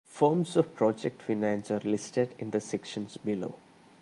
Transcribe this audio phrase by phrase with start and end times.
[0.07, 3.53] Forms of project finance are listed in the sections below.